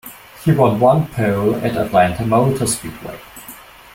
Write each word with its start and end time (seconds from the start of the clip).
He 0.43 0.51
won 0.51 0.79
one 0.79 1.05
pole 1.11 1.57
at 1.57 1.77
Atlanta 1.77 2.25
Motor 2.25 2.65
Speedway. 2.65 3.19